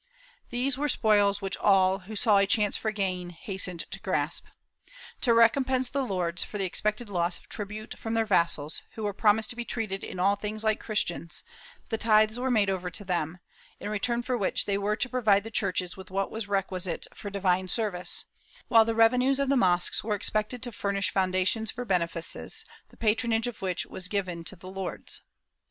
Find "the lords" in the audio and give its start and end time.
5.91-6.43, 24.55-25.21